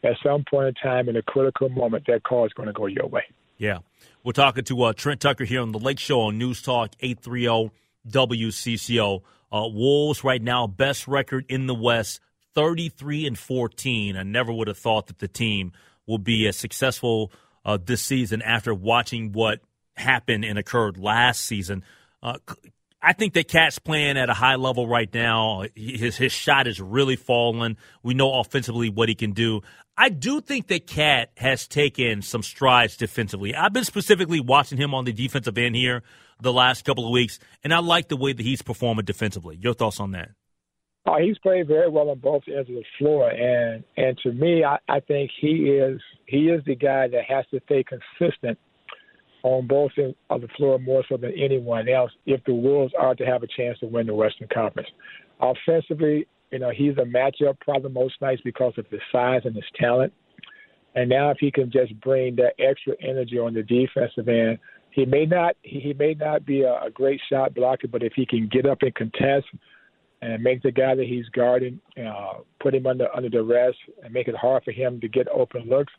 at 0.03 0.15
some 0.23 0.45
point 0.49 0.67
in 0.67 0.73
time 0.75 1.09
in 1.09 1.15
a 1.15 1.23
critical 1.23 1.69
moment, 1.69 2.05
that 2.07 2.23
call 2.23 2.45
is 2.45 2.53
going 2.53 2.67
to 2.67 2.73
go 2.73 2.85
your 2.85 3.07
way. 3.07 3.23
Yeah. 3.57 3.79
We're 4.23 4.33
talking 4.33 4.63
to 4.65 4.83
uh, 4.83 4.93
Trent 4.93 5.21
Tucker 5.21 5.45
here 5.45 5.61
on 5.61 5.71
the 5.71 5.79
Lake 5.79 5.99
Show 5.99 6.21
on 6.21 6.37
News 6.37 6.61
Talk 6.61 6.91
830 6.99 7.71
WCCO. 8.09 9.21
Uh, 9.51 9.67
Wolves 9.71 10.23
right 10.23 10.41
now, 10.41 10.67
best 10.67 11.07
record 11.07 11.45
in 11.47 11.67
the 11.67 11.75
West, 11.75 12.19
33 12.55 13.27
and 13.27 13.37
14. 13.37 14.17
I 14.17 14.23
never 14.23 14.51
would 14.51 14.67
have 14.67 14.77
thought 14.77 15.07
that 15.07 15.19
the 15.19 15.27
team 15.27 15.71
will 16.07 16.17
be 16.17 16.47
as 16.47 16.57
successful 16.57 17.31
uh, 17.63 17.77
this 17.83 18.01
season 18.01 18.41
after 18.41 18.73
watching 18.73 19.31
what 19.31 19.61
happened 19.95 20.43
and 20.43 20.59
occurred 20.59 20.97
last 20.97 21.45
season. 21.45 21.83
Uh, 22.21 22.37
I 23.01 23.13
think 23.13 23.33
that 23.33 23.47
KAT's 23.47 23.77
playing 23.77 24.17
at 24.17 24.29
a 24.29 24.33
high 24.33 24.55
level 24.55 24.87
right 24.87 25.11
now. 25.13 25.65
His 25.75 26.17
his 26.17 26.31
shot 26.31 26.65
is 26.65 26.81
really 26.81 27.15
falling. 27.15 27.77
We 28.01 28.15
know 28.15 28.39
offensively 28.39 28.89
what 28.89 29.09
he 29.09 29.15
can 29.15 29.33
do. 29.33 29.61
I 29.97 30.09
do 30.09 30.41
think 30.41 30.67
that 30.67 30.87
KAT 30.87 31.31
has 31.37 31.67
taken 31.67 32.21
some 32.21 32.43
strides 32.43 32.97
defensively. 32.97 33.55
I've 33.55 33.71
been 33.71 33.85
specifically 33.85 34.41
watching 34.41 34.77
him 34.77 34.93
on 34.93 35.05
the 35.05 35.13
defensive 35.13 35.57
end 35.57 35.75
here 35.75 36.03
the 36.41 36.51
last 36.51 36.83
couple 36.83 37.05
of 37.05 37.11
weeks, 37.11 37.39
and 37.63 37.73
I 37.73 37.79
like 37.79 38.09
the 38.09 38.17
way 38.17 38.33
that 38.33 38.43
he's 38.43 38.61
performing 38.61 39.05
defensively. 39.05 39.57
Your 39.61 39.73
thoughts 39.73 40.01
on 40.01 40.11
that? 40.11 40.31
Oh, 41.05 41.17
he's 41.21 41.37
played 41.37 41.67
very 41.67 41.89
well 41.89 42.09
on 42.09 42.19
both 42.19 42.43
ends 42.47 42.67
of 42.67 42.75
the 42.75 42.83
floor, 42.97 43.29
and 43.29 43.83
and 43.95 44.17
to 44.23 44.33
me, 44.33 44.63
I, 44.63 44.79
I 44.89 44.99
think 44.99 45.31
he 45.39 45.69
is 45.69 46.01
he 46.25 46.49
is 46.49 46.63
the 46.65 46.75
guy 46.75 47.07
that 47.07 47.23
has 47.27 47.45
to 47.51 47.61
stay 47.65 47.83
consistent 47.83 48.57
on 49.43 49.67
both 49.67 49.91
ends 49.97 50.17
of 50.29 50.41
the 50.41 50.47
floor 50.57 50.79
more 50.79 51.03
so 51.07 51.15
than 51.15 51.31
anyone 51.39 51.87
else 51.87 52.11
if 52.25 52.43
the 52.45 52.55
Wolves 52.55 52.91
are 52.99 53.13
to 53.15 53.25
have 53.25 53.43
a 53.43 53.47
chance 53.47 53.77
to 53.79 53.85
win 53.85 54.07
the 54.07 54.15
Western 54.15 54.47
Conference. 54.51 54.89
Offensively, 55.39 56.27
you 56.51 56.59
know, 56.59 56.69
he's 56.69 56.97
a 56.97 57.05
matchup 57.05 57.59
problem 57.59 57.93
most 57.93 58.15
nights 58.21 58.41
because 58.43 58.73
of 58.77 58.85
his 58.87 59.01
size 59.11 59.41
and 59.45 59.55
his 59.55 59.65
talent. 59.79 60.13
And 60.95 61.09
now, 61.09 61.29
if 61.29 61.37
he 61.39 61.51
can 61.51 61.69
just 61.71 61.99
bring 61.99 62.35
that 62.37 62.53
extra 62.57 62.93
energy 63.01 63.37
on 63.37 63.53
the 63.53 63.63
defensive 63.63 64.29
end, 64.29 64.59
he 64.91 65.05
may 65.05 65.25
not 65.25 65.57
he 65.61 65.93
may 65.93 66.13
not 66.13 66.45
be 66.45 66.61
a, 66.61 66.73
a 66.83 66.89
great 66.89 67.19
shot 67.29 67.53
blocker, 67.53 67.87
but 67.87 68.01
if 68.01 68.13
he 68.15 68.25
can 68.25 68.47
get 68.49 68.65
up 68.65 68.81
and 68.81 68.95
contest 68.95 69.45
and 70.21 70.41
make 70.41 70.63
the 70.63 70.71
guy 70.71 70.95
that 70.95 71.05
he's 71.05 71.27
guarding, 71.29 71.79
uh, 71.99 72.35
put 72.61 72.73
him 72.73 72.87
under 72.87 73.13
under 73.13 73.27
duress, 73.27 73.75
and 74.03 74.13
make 74.13 74.29
it 74.29 74.35
hard 74.35 74.63
for 74.63 74.71
him 74.71 75.01
to 75.01 75.09
get 75.09 75.27
open 75.27 75.67
looks. 75.67 75.91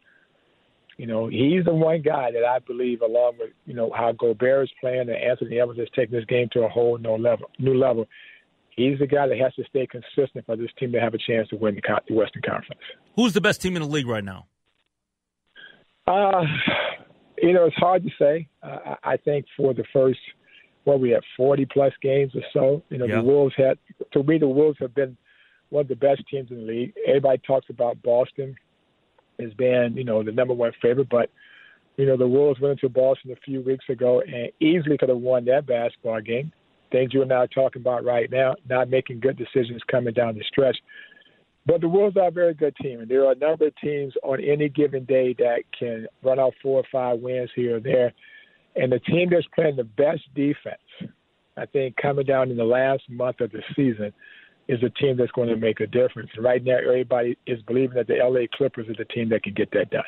You 0.97 1.07
know, 1.07 1.29
he's 1.29 1.62
the 1.67 1.75
one 1.75 2.00
guy 2.00 2.31
that 2.31 2.45
I 2.45 2.59
believe, 2.61 3.03
along 3.03 3.35
with 3.38 3.50
you 3.67 3.75
know 3.75 3.93
how 3.95 4.12
Gobert 4.12 4.65
is 4.65 4.71
playing 4.81 5.00
and 5.00 5.11
Anthony 5.11 5.61
Edwards 5.61 5.79
is 5.79 5.88
taking 5.95 6.17
this 6.17 6.25
game 6.25 6.49
to 6.53 6.61
a 6.62 6.69
whole 6.69 6.97
new 6.97 7.17
level. 7.17 7.50
New 7.59 7.75
level. 7.75 8.07
He's 8.76 8.99
the 8.99 9.06
guy 9.06 9.26
that 9.26 9.38
has 9.38 9.54
to 9.54 9.64
stay 9.68 9.87
consistent 9.87 10.45
for 10.45 10.56
this 10.56 10.71
team 10.78 10.92
to 10.92 11.00
have 11.00 11.14
a 11.14 11.18
chance 11.18 11.49
to 11.49 11.56
win 11.56 11.75
the, 11.75 12.00
the 12.09 12.14
Western 12.14 12.42
Conference. 12.42 12.80
Who's 13.14 13.33
the 13.33 13.40
best 13.40 13.62
team 13.62 13.75
in 13.76 13.83
the 13.83 13.88
league 13.88 14.06
right 14.06 14.25
now? 14.25 14.47
Uh, 16.06 16.45
you 17.38 17.52
know, 17.52 17.64
it's 17.64 17.76
hard 17.76 18.04
to 18.04 18.11
say. 18.18 18.49
Uh, 18.62 18.97
I 19.02 19.16
think 19.16 19.47
for 19.56 19.75
the 19.75 19.85
first 19.92 20.21
well, 20.87 20.99
we 20.99 21.11
have 21.11 21.23
40 21.37 21.66
plus 21.66 21.92
games 22.00 22.33
or 22.35 22.42
so. 22.52 22.83
You 22.90 22.99
know, 22.99 23.06
yeah. 23.06 23.16
the 23.16 23.23
Wolves 23.23 23.54
had 23.56 23.76
to 24.12 24.23
me 24.23 24.38
the 24.38 24.49
Wolves 24.49 24.78
have 24.80 24.95
been 24.95 25.16
one 25.68 25.83
of 25.83 25.88
the 25.88 25.97
best 25.97 26.23
teams 26.30 26.50
in 26.50 26.59
the 26.59 26.62
league. 26.62 26.95
Everybody 27.06 27.42
talks 27.45 27.66
about 27.68 28.00
Boston 28.02 28.54
as 29.38 29.52
being 29.54 29.97
you 29.97 30.04
know 30.04 30.23
the 30.23 30.33
number 30.33 30.54
one 30.54 30.73
favorite, 30.80 31.09
but 31.11 31.30
you 31.97 32.06
know 32.06 32.16
the 32.16 32.28
Wolves 32.28 32.61
went 32.61 32.73
into 32.73 32.88
Boston 32.88 33.33
a 33.33 33.37
few 33.45 33.61
weeks 33.61 33.85
ago 33.88 34.21
and 34.21 34.52
easily 34.61 34.97
could 34.97 35.09
have 35.09 35.18
won 35.18 35.45
that 35.47 35.66
basketball 35.66 36.21
game. 36.21 36.52
Things 36.93 37.12
you 37.12 37.23
and 37.23 37.33
I 37.33 37.37
are 37.37 37.47
talking 37.47 37.83
about 37.83 38.05
right 38.05 38.31
now, 38.31 38.55
not 38.69 38.88
making 38.88 39.21
good 39.21 39.37
decisions 39.37 39.83
coming 39.90 40.14
down 40.14 40.35
the 40.35 40.45
stretch. 40.49 40.76
But 41.66 41.81
the 41.81 41.88
Wolves 41.88 42.16
are 42.16 42.28
a 42.28 42.31
very 42.31 42.55
good 42.55 42.76
team, 42.76 43.00
and 43.00 43.11
there 43.11 43.26
are 43.26 43.33
a 43.33 43.37
number 43.37 43.66
of 43.66 43.76
teams 43.83 44.14
on 44.23 44.38
any 44.40 44.69
given 44.69 45.05
day 45.05 45.35
that 45.38 45.64
can 45.76 46.07
run 46.23 46.38
out 46.38 46.55
four 46.62 46.81
or 46.81 46.85
five 46.93 47.19
wins 47.19 47.50
here 47.57 47.76
or 47.76 47.81
there. 47.81 48.12
And 48.76 48.93
the 48.93 49.00
team 49.00 49.31
that's 49.31 49.47
playing 49.55 49.76
the 49.76 49.85
best 49.85 50.23
defense, 50.35 51.12
I 51.57 51.66
think, 51.66 51.97
coming 51.97 52.25
down 52.25 52.50
in 52.50 52.57
the 52.57 52.64
last 52.64 53.02
month 53.11 53.40
of 53.40 53.50
the 53.50 53.62
season, 53.75 54.12
is 54.69 54.83
a 54.83 54.90
team 54.90 55.16
that's 55.16 55.33
going 55.33 55.49
to 55.49 55.57
make 55.57 55.81
a 55.81 55.87
difference. 55.87 56.31
And 56.35 56.45
right 56.45 56.62
now, 56.62 56.76
everybody 56.78 57.37
is 57.47 57.61
believing 57.62 57.97
that 57.97 58.07
the 58.07 58.14
LA 58.14 58.47
Clippers 58.52 58.88
are 58.88 58.95
the 58.97 59.05
team 59.05 59.28
that 59.31 59.43
can 59.43 59.55
get 59.55 59.71
that 59.73 59.90
done. 59.90 60.02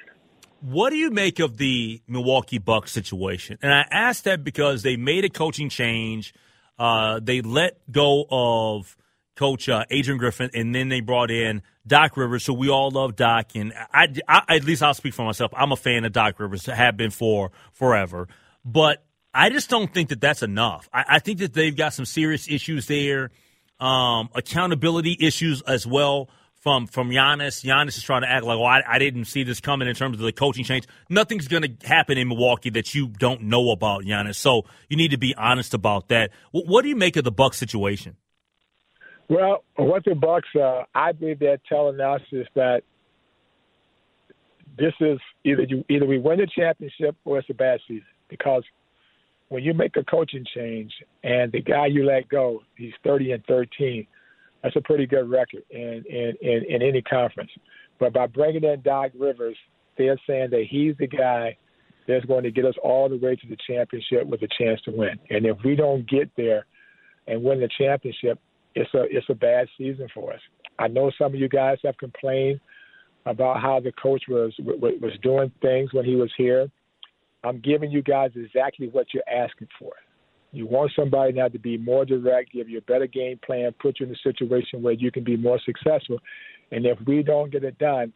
What 0.61 0.91
do 0.91 0.97
you 0.97 1.11
make 1.11 1.39
of 1.39 1.57
the 1.57 2.03
Milwaukee 2.09 2.59
Bucks 2.59 2.91
situation? 2.91 3.59
And 3.63 3.73
I 3.73 3.87
ask 3.91 4.25
that 4.25 4.43
because 4.43 4.83
they 4.83 4.97
made 4.97 5.25
a 5.25 5.31
coaching 5.31 5.69
change. 5.69 6.35
Uh, 6.79 7.21
they 7.23 7.41
let 7.41 7.81
go 7.91 8.27
of 8.31 8.97
Coach 9.37 9.69
uh, 9.69 9.85
Adrian 9.91 10.19
Griffin, 10.19 10.51
and 10.55 10.75
then 10.75 10.89
they 10.89 11.01
brought 11.01 11.31
in 11.31 11.63
Doc 11.87 12.17
Rivers, 12.17 12.45
so 12.45 12.53
we 12.53 12.69
all 12.69 12.91
love 12.91 13.17
Doc. 13.17 13.51
And 13.55 13.73
I, 13.93 14.09
I, 14.27 14.57
at 14.57 14.65
least 14.65 14.83
I'll 14.83 14.95
speak 14.95 15.15
for 15.15 15.25
myself. 15.25 15.53
I'm 15.57 15.73
a 15.73 15.77
fan 15.77 16.05
of 16.05 16.13
Doc 16.13 16.39
Rivers, 16.39 16.67
have 16.67 16.97
been 16.97 17.11
for 17.11 17.53
forever. 17.73 18.29
But 18.65 19.05
I 19.33 19.51
just 19.51 19.71
don't 19.71 19.93
think 19.93 20.09
that 20.09 20.21
that's 20.21 20.43
enough. 20.43 20.89
I, 20.93 21.05
I 21.09 21.19
think 21.21 21.39
that 21.39 21.55
they've 21.55 21.77
got 21.77 21.95
some 21.95 22.05
serious 22.05 22.49
issues 22.49 22.87
there, 22.87 23.31
um, 23.81 24.29
accountability 24.35 25.17
issues 25.21 25.63
as 25.63 25.87
well 25.87 26.29
from 26.69 26.87
from 26.87 27.09
Giannis. 27.09 27.65
Giannis 27.65 27.97
is 27.97 28.03
trying 28.03 28.21
to 28.21 28.31
act 28.31 28.45
like, 28.45 28.59
well, 28.59 28.67
I, 28.67 28.83
I 28.87 28.99
didn't 28.99 29.25
see 29.25 29.43
this 29.43 29.59
coming 29.59 29.89
in 29.89 29.95
terms 29.95 30.19
of 30.19 30.21
the 30.21 30.33
coaching 30.33 30.65
change. 30.65 30.87
Nothing's 31.09 31.49
going 31.49 31.63
to 31.63 31.87
happen 31.87 32.19
in 32.19 32.29
Milwaukee 32.29 32.69
that 32.71 32.95
you 32.95 33.09
don't 33.09 33.45
know 33.45 33.71
about, 33.71 34.05
Giannis. 34.05 34.35
So 34.35 34.67
you 34.91 34.99
need 34.99 35.13
to 35.13 35.17
be 35.17 35.35
honest 35.35 35.73
about 35.73 36.09
that. 36.09 36.31
What, 36.51 36.67
what 36.67 36.83
do 36.83 36.91
you 36.91 36.97
make 36.97 37.17
of 37.17 37.25
the 37.25 37.33
Bucks 37.33 37.57
situation? 37.57 38.17
Well, 39.31 39.65
what 39.77 40.05
the 40.05 40.15
Bucks, 40.15 40.49
uh, 40.55 40.83
I 40.95 41.13
believe 41.13 41.39
they're 41.39 41.61
telling 41.71 42.01
us 42.01 42.21
is 42.33 42.47
that 42.55 42.83
this 44.79 44.93
is 45.01 45.19
either 45.45 45.63
you 45.63 45.87
either 45.89 46.05
we 46.05 46.19
win 46.19 46.39
the 46.39 46.49
championship 46.55 47.17
or 47.25 47.39
it's 47.39 47.49
a 47.49 47.55
bad 47.55 47.81
season 47.89 48.05
because 48.29 48.63
when 49.49 49.63
you 49.63 49.73
make 49.73 49.97
a 49.97 50.05
coaching 50.05 50.45
change 50.55 50.93
and 51.25 51.51
the 51.51 51.63
guy 51.63 51.87
you 51.87 52.05
let 52.05 52.29
go, 52.29 52.61
he's 52.77 52.93
30 53.05 53.33
and 53.33 53.45
13, 53.47 54.07
that's 54.63 54.77
a 54.77 54.81
pretty 54.81 55.07
good 55.07 55.31
record 55.31 55.63
in, 55.71 56.05
in, 56.09 56.33
in, 56.41 56.65
in 56.69 56.83
any 56.83 57.03
conference. 57.03 57.51
But 57.99 58.13
by 58.13 58.27
bringing 58.27 58.65
in 58.65 58.83
Doc 58.83 59.13
Rivers, 59.19 59.57
they're 59.97 60.19
saying 60.27 60.51
that 60.51 60.67
he's 60.69 60.95
the 60.99 61.07
guy 61.07 61.57
that's 62.07 62.25
going 62.25 62.45
to 62.45 62.51
get 62.51 62.65
us 62.65 62.75
all 62.83 63.09
the 63.09 63.17
way 63.17 63.37
to 63.37 63.47
the 63.47 63.57
championship 63.67 64.27
with 64.27 64.43
a 64.43 64.49
chance 64.59 64.81
to 64.83 64.91
win. 64.91 65.19
And 65.31 65.45
if 65.45 65.59
we 65.65 65.77
don't 65.77 66.09
get 66.09 66.31
there 66.37 66.67
and 67.27 67.43
win 67.43 67.61
the 67.61 67.69
championship, 67.79 68.39
it's 68.75 68.93
a 68.95 69.03
it's 69.11 69.27
a 69.29 69.35
bad 69.35 69.69
season 69.77 70.09
for 70.15 70.33
us. 70.33 70.41
I 70.79 70.89
know 70.89 71.11
some 71.19 71.35
of 71.35 71.41
you 71.41 71.49
guys 71.49 71.79
have 71.85 71.97
complained 71.99 72.61
about 73.27 73.61
how 73.61 73.81
the 73.81 73.93
coach 73.93 74.25
was 74.29 74.55
was 74.59 75.13
doing 75.23 75.53
things 75.61 75.93
when 75.93 76.05
he 76.05 76.17
was 76.17 76.33
here. 76.37 76.69
I'm 77.45 77.61
giving 77.61 77.91
you 77.91 78.03
guys 78.03 78.31
exactly 78.35 78.89
what 78.89 79.09
you're 79.13 79.29
asking 79.29 79.69
for. 79.79 79.93
You 80.53 80.67
want 80.67 80.93
somebody 80.97 81.33
now 81.33 81.49
to 81.49 81.59
be 81.59 81.77
more 81.77 82.05
direct, 82.05 82.53
give 82.53 82.69
you 82.69 82.79
a 82.79 82.83
better 82.83 83.07
game 83.07 83.39
plan, 83.45 83.75
put 83.81 84.01
you 84.01 84.07
in 84.07 84.13
a 84.13 84.19
situation 84.23 84.83
where 84.83 84.95
you 84.95 85.11
can 85.11 85.25
be 85.25 85.37
more 85.37 85.61
successful. 85.65 86.19
And 86.71 86.87
if 86.87 86.99
we 87.07 87.23
don't 87.23 87.51
get 87.53 87.65
it 87.65 87.79
done, 87.79 88.13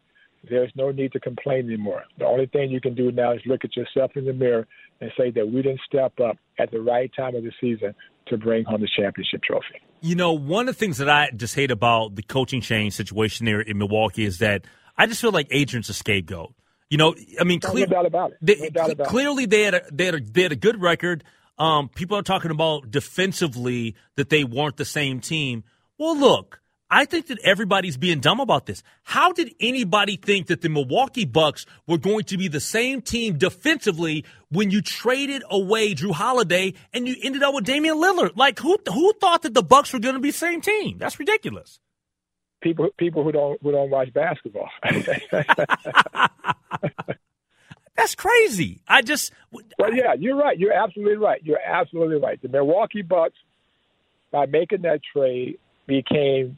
there's 0.49 0.71
no 0.75 0.91
need 0.91 1.11
to 1.13 1.19
complain 1.19 1.65
anymore. 1.65 2.03
The 2.17 2.25
only 2.25 2.47
thing 2.47 2.69
you 2.69 2.81
can 2.81 2.95
do 2.95 3.11
now 3.11 3.33
is 3.33 3.41
look 3.45 3.63
at 3.63 3.75
yourself 3.75 4.11
in 4.15 4.25
the 4.25 4.33
mirror 4.33 4.67
and 4.99 5.11
say 5.17 5.31
that 5.31 5.47
we 5.47 5.61
didn't 5.61 5.81
step 5.87 6.19
up 6.19 6.37
at 6.59 6.71
the 6.71 6.81
right 6.81 7.11
time 7.15 7.35
of 7.35 7.43
the 7.43 7.51
season 7.61 7.93
to 8.27 8.37
bring 8.37 8.63
home 8.65 8.81
the 8.81 8.89
championship 8.95 9.41
trophy. 9.43 9.81
You 10.01 10.15
know, 10.15 10.33
one 10.33 10.67
of 10.67 10.75
the 10.75 10.79
things 10.79 10.97
that 10.97 11.09
I 11.09 11.29
just 11.35 11.55
hate 11.55 11.71
about 11.71 12.15
the 12.15 12.23
coaching 12.23 12.61
change 12.61 12.93
situation 12.93 13.45
there 13.45 13.61
in 13.61 13.77
Milwaukee 13.77 14.25
is 14.25 14.39
that 14.39 14.65
I 14.97 15.07
just 15.07 15.21
feel 15.21 15.31
like 15.31 15.47
Adrian's 15.51 15.89
a 15.89 15.93
scapegoat. 15.93 16.53
You 16.89 16.97
know, 16.97 17.15
I 17.39 17.43
mean, 17.43 17.59
clear, 17.59 17.87
no 17.87 18.05
about 18.05 18.31
it. 18.31 18.37
They, 18.41 18.69
no 18.69 18.85
about 18.85 19.07
clearly 19.07 19.45
it. 19.45 19.49
they 19.49 19.63
had 19.63 19.73
a, 19.73 19.81
they 19.91 20.05
had 20.05 20.15
a, 20.15 20.19
they 20.19 20.43
had 20.43 20.51
a 20.51 20.57
good 20.57 20.81
record. 20.81 21.23
Um, 21.57 21.89
people 21.89 22.17
are 22.17 22.23
talking 22.23 22.51
about 22.51 22.89
defensively 22.89 23.95
that 24.15 24.29
they 24.29 24.43
weren't 24.43 24.77
the 24.77 24.85
same 24.85 25.19
team. 25.19 25.63
Well, 25.97 26.17
look, 26.17 26.61
I 26.89 27.05
think 27.05 27.27
that 27.27 27.39
everybody's 27.39 27.97
being 27.97 28.19
dumb 28.19 28.39
about 28.39 28.65
this. 28.65 28.83
How 29.03 29.31
did 29.31 29.53
anybody 29.59 30.17
think 30.17 30.47
that 30.47 30.61
the 30.61 30.69
Milwaukee 30.69 31.25
Bucks 31.25 31.65
were 31.87 31.97
going 31.97 32.23
to 32.25 32.37
be 32.37 32.47
the 32.47 32.59
same 32.59 33.01
team 33.01 33.37
defensively 33.37 34.25
when 34.49 34.71
you 34.71 34.81
traded 34.81 35.43
away 35.49 35.95
Jrue 35.95 36.11
Holiday 36.11 36.73
and 36.93 37.07
you 37.07 37.15
ended 37.23 37.43
up 37.43 37.53
with 37.53 37.65
Damian 37.65 37.97
Lillard? 37.97 38.35
Like 38.35 38.59
who 38.59 38.77
who 38.91 39.13
thought 39.13 39.43
that 39.43 39.53
the 39.53 39.63
Bucks 39.63 39.93
were 39.93 39.99
going 39.99 40.15
to 40.15 40.21
be 40.21 40.31
the 40.31 40.37
same 40.37 40.61
team? 40.61 40.97
That's 40.97 41.19
ridiculous 41.19 41.79
people 42.63 42.89
people 42.97 43.23
who 43.23 43.31
don't 43.31 43.61
who 43.61 43.71
don't 43.71 43.91
watch 43.91 44.11
basketball. 44.13 44.69
That's 47.95 48.15
crazy. 48.15 48.81
I 48.87 49.03
just. 49.03 49.31
Well, 49.83 49.95
yeah, 49.95 50.13
you're 50.13 50.37
right. 50.37 50.57
You're 50.57 50.73
absolutely 50.73 51.17
right. 51.17 51.41
You're 51.43 51.61
absolutely 51.65 52.17
right. 52.17 52.41
The 52.41 52.49
Milwaukee 52.49 53.01
Bucks, 53.01 53.35
by 54.31 54.45
making 54.45 54.81
that 54.83 55.01
trade, 55.13 55.59
became 55.87 56.57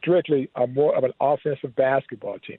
strictly 0.00 0.50
a 0.54 0.66
more 0.66 0.96
of 0.96 1.04
an 1.04 1.12
offensive 1.20 1.74
basketball 1.76 2.38
team. 2.38 2.58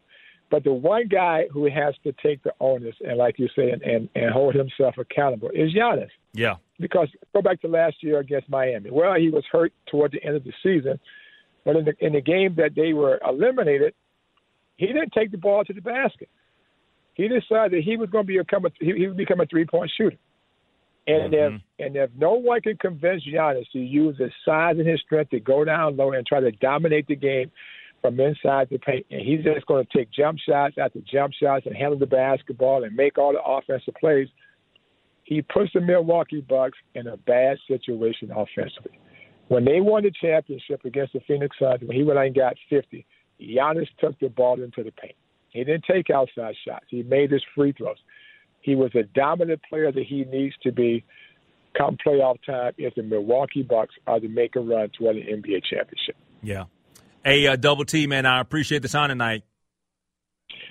But 0.52 0.64
the 0.64 0.74
one 0.74 1.08
guy 1.08 1.46
who 1.52 1.70
has 1.70 1.94
to 2.04 2.12
take 2.24 2.42
the 2.44 2.54
onus 2.60 2.96
and, 3.02 3.18
like 3.18 3.38
you 3.38 3.48
say, 3.56 3.70
and, 3.70 3.82
and, 3.84 4.10
and 4.16 4.32
hold 4.32 4.56
himself 4.56 4.98
accountable 4.98 5.50
is 5.54 5.74
Giannis. 5.76 6.10
Yeah. 6.34 6.56
Because 6.80 7.08
go 7.34 7.42
back 7.42 7.62
to 7.62 7.68
last 7.68 7.98
year 8.02 8.20
against 8.20 8.50
Miami. 8.50 8.90
Well, 8.90 9.14
he 9.16 9.30
was 9.30 9.44
hurt 9.52 9.74
toward 9.86 10.12
the 10.12 10.24
end 10.24 10.36
of 10.36 10.44
the 10.44 10.54
season, 10.64 11.00
but 11.66 11.76
in 11.76 11.86
the 11.86 11.94
in 12.00 12.14
the 12.14 12.22
game 12.22 12.56
that 12.56 12.74
they 12.76 12.94
were 12.94 13.20
eliminated, 13.28 13.94
he 14.78 14.88
didn't 14.88 15.14
take 15.14 15.30
the 15.32 15.38
ball 15.38 15.64
to 15.66 15.74
the 15.74 15.82
basket. 15.82 16.30
He 17.20 17.28
decided 17.28 17.74
that 17.74 17.84
he 17.84 17.98
was 17.98 18.10
going 18.10 18.26
to 18.26 18.38
become 18.38 18.64
a 18.64 18.70
he, 18.80 18.94
he 18.94 19.08
would 19.08 19.18
become 19.18 19.42
a 19.42 19.46
three 19.46 19.66
point 19.66 19.92
shooter. 19.98 20.16
And 21.06 21.34
mm-hmm. 21.34 21.56
if 21.56 21.62
and 21.80 21.96
if 21.98 22.10
no 22.18 22.36
one 22.36 22.62
can 22.62 22.78
convince 22.78 23.24
Giannis 23.28 23.70
to 23.74 23.80
use 23.80 24.18
his 24.18 24.32
size 24.46 24.76
and 24.78 24.88
his 24.88 25.02
strength 25.02 25.32
to 25.32 25.42
go 25.42 25.66
down 25.66 25.98
low 25.98 26.14
and 26.14 26.26
try 26.26 26.40
to 26.40 26.52
dominate 26.52 27.08
the 27.08 27.18
game 27.18 27.52
from 28.02 28.18
inside 28.22 28.70
the 28.72 28.78
paint, 28.78 29.06
and 29.12 29.20
he's 29.20 29.44
just 29.44 29.66
going 29.66 29.86
to 29.86 29.98
take 29.98 30.10
jump 30.14 30.40
shots 30.40 30.76
after 30.82 31.00
jump 31.12 31.34
shots 31.34 31.66
and 31.66 31.76
handle 31.76 32.00
the 32.00 32.06
basketball 32.06 32.86
and 32.86 32.96
make 32.96 33.18
all 33.18 33.34
the 33.34 33.44
offensive 33.44 33.96
plays, 34.00 34.30
he 35.26 35.42
puts 35.42 35.74
the 35.74 35.82
Milwaukee 35.82 36.40
Bucks 36.40 36.78
in 36.96 37.08
a 37.08 37.18
bad 37.18 37.58
situation 37.68 38.32
offensively. 38.32 38.98
When 39.50 39.66
they 39.66 39.82
won 39.82 40.04
the 40.04 40.12
championship 40.22 40.86
against 40.86 41.12
the 41.12 41.20
Phoenix 41.28 41.58
Suns, 41.60 41.82
when 41.84 41.98
he 41.98 42.04
went 42.04 42.18
out 42.18 42.28
and 42.28 42.36
got 42.36 42.56
50, 42.70 43.06
Giannis 43.42 43.88
took 44.00 44.18
the 44.20 44.30
ball 44.30 44.64
into 44.64 44.84
the 44.84 44.92
paint. 44.92 45.16
He 45.52 45.64
didn't 45.64 45.86
take 45.90 46.10
outside 46.10 46.56
shots. 46.68 46.86
He 46.90 47.04
made 47.04 47.32
his 47.32 47.44
free 47.56 47.74
throws. 47.74 47.98
He 48.62 48.76
was 48.76 48.92
a 48.96 49.04
dominant 49.04 49.62
player 49.70 49.92
that 49.92 50.06
he 50.06 50.26
needs 50.26 50.56
to 50.64 50.72
be 50.72 51.04
come 51.78 51.98
playoff 52.06 52.38
time 52.46 52.74
if 52.78 52.96
the 52.96 53.04
Milwaukee 53.04 53.64
Bucks 53.64 53.96
are 54.08 54.20
to 54.20 54.28
make 54.28 54.56
a 54.56 54.60
run 54.60 54.90
toward 54.98 55.16
an 55.16 55.24
NBA 55.24 55.64
championship. 55.70 56.16
Yeah. 56.42 56.66
Hey, 57.24 57.48
uh, 57.48 57.56
Double 57.56 57.86
T, 57.86 58.08
man, 58.08 58.26
I 58.26 58.40
appreciate 58.40 58.82
the 58.82 58.88
time 58.88 59.10
tonight. 59.10 59.44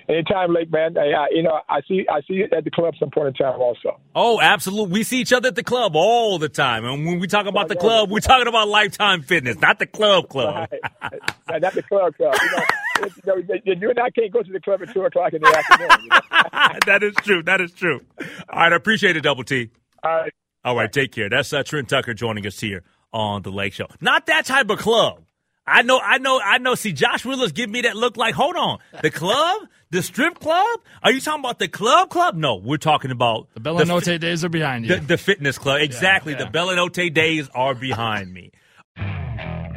Anytime, 0.09 0.51
Lake 0.55 0.71
man. 0.71 0.97
I, 0.97 1.27
you 1.29 1.43
know, 1.43 1.59
I 1.69 1.81
see 1.87 2.07
I 2.09 2.21
see 2.21 2.33
you 2.33 2.47
at 2.51 2.63
the 2.63 2.71
club 2.71 2.95
some 2.99 3.11
point 3.11 3.27
in 3.27 3.33
time 3.35 3.61
also. 3.61 3.99
Oh, 4.15 4.41
absolutely. 4.41 4.91
We 4.93 5.03
see 5.03 5.21
each 5.21 5.31
other 5.31 5.49
at 5.49 5.55
the 5.55 5.63
club 5.63 5.95
all 5.95 6.39
the 6.39 6.49
time. 6.49 6.83
And 6.83 7.05
when 7.05 7.19
we 7.19 7.27
talk 7.27 7.45
about 7.45 7.67
the 7.67 7.75
club, 7.75 8.09
we're 8.09 8.19
talking 8.19 8.47
about 8.47 8.67
Lifetime 8.67 9.21
Fitness, 9.21 9.59
not 9.59 9.77
the 9.77 9.85
club 9.85 10.27
club. 10.29 10.67
Right. 10.71 11.61
not 11.61 11.73
the 11.73 11.83
club 11.83 12.15
club. 12.17 12.33
You 12.41 12.51
know, 12.57 13.35
you, 13.35 13.45
know, 13.45 13.81
you 13.81 13.89
and 13.91 13.99
I 13.99 14.09
can't 14.09 14.33
go 14.33 14.41
to 14.41 14.51
the 14.51 14.59
club 14.59 14.81
at 14.81 14.91
2 14.91 14.99
o'clock 15.03 15.33
in 15.33 15.41
the 15.43 15.55
afternoon. 15.55 15.89
You 16.01 16.09
know? 16.09 16.79
that 16.87 17.03
is 17.03 17.13
true. 17.17 17.43
That 17.43 17.61
is 17.61 17.71
true. 17.71 18.01
All 18.19 18.25
right. 18.61 18.73
I 18.73 18.75
appreciate 18.75 19.15
it, 19.15 19.21
Double 19.21 19.43
T. 19.43 19.69
All 20.03 20.11
right. 20.11 20.33
All 20.65 20.75
right. 20.75 20.91
Take 20.91 21.11
care. 21.11 21.29
That's 21.29 21.53
uh, 21.53 21.61
Trent 21.61 21.87
Tucker 21.87 22.15
joining 22.15 22.47
us 22.47 22.59
here 22.59 22.81
on 23.13 23.43
the 23.43 23.51
Lake 23.51 23.73
Show. 23.73 23.85
Not 24.01 24.25
that 24.25 24.45
type 24.45 24.71
of 24.71 24.79
club. 24.79 25.21
I 25.69 25.81
know, 25.83 25.99
I 25.99 26.17
know, 26.17 26.39
I 26.43 26.57
know. 26.57 26.75
See, 26.75 26.91
Josh 26.93 27.25
Willis 27.25 27.51
give 27.51 27.69
me 27.69 27.81
that 27.81 27.95
look 27.95 28.17
like, 28.17 28.33
hold 28.35 28.55
on, 28.55 28.79
the 29.01 29.11
club, 29.11 29.67
the 29.91 30.01
strip 30.01 30.39
club? 30.39 30.79
Are 31.03 31.11
you 31.11 31.21
talking 31.21 31.41
about 31.41 31.59
the 31.59 31.67
club 31.67 32.09
club? 32.09 32.35
No, 32.35 32.55
we're 32.55 32.77
talking 32.77 33.11
about 33.11 33.47
the 33.53 33.61
Belanote 33.61 34.05
fi- 34.05 34.17
days 34.17 34.43
are 34.43 34.49
behind 34.49 34.85
you. 34.85 34.95
The, 34.95 35.01
the 35.01 35.17
fitness 35.17 35.57
club, 35.57 35.81
exactly. 35.81 36.33
Yeah, 36.33 36.39
yeah. 36.39 36.49
The 36.49 36.57
Belanote 36.57 37.13
days 37.13 37.49
are 37.53 37.75
behind 37.75 38.33
me. 38.33 38.51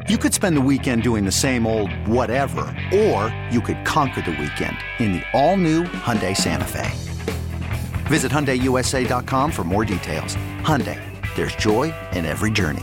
You 0.09 0.19
could 0.19 0.35
spend 0.35 0.57
the 0.57 0.61
weekend 0.61 1.05
doing 1.05 1.25
the 1.25 1.33
same 1.33 1.67
old 1.67 1.91
whatever, 2.09 2.63
or 2.93 3.33
you 3.53 3.61
could 3.61 3.85
conquer 3.85 4.21
the 4.23 4.33
weekend 4.33 4.77
in 4.99 5.13
the 5.13 5.23
all-new 5.33 5.85
Hyundai 5.85 6.37
Santa 6.37 6.65
Fe. 6.65 6.91
Visit 8.07 8.33
hyundaiusa.com 8.33 9.53
for 9.53 9.63
more 9.65 9.85
details. 9.85 10.35
Hyundai, 10.63 10.99
there's 11.37 11.55
joy 11.55 11.95
in 12.13 12.27
every 12.27 12.51
journey. 12.51 12.83